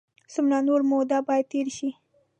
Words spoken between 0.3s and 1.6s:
څومره نوره موده باید